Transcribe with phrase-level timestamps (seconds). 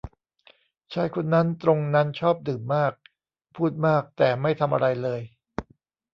[0.93, 2.93] ชายคนนั้นตรงนั้นชอบดื่มมาก
[3.55, 5.21] พูดมาก แต่ไม่ทำอะไรเลย